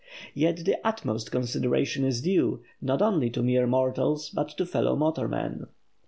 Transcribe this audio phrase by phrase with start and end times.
[0.33, 5.67] Yet the utmost consideration is due, not only to mere mortals but to fellow "motormen."